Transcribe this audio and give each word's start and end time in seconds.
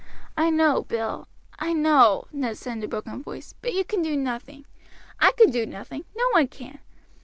"I 0.35 0.49
know, 0.49 0.81
Bill 0.81 1.27
I 1.59 1.73
know," 1.73 2.25
Ned 2.31 2.57
said 2.57 2.77
in 2.77 2.83
a 2.83 2.87
broken 2.87 3.21
voice, 3.21 3.53
"but 3.61 3.75
you 3.75 3.85
can 3.85 4.01
do 4.01 4.17
nothing; 4.17 4.65
I 5.19 5.31
can 5.33 5.51
do 5.51 5.63
nothing; 5.67 6.05
no 6.15 6.27
one 6.31 6.47
can. 6.47 6.79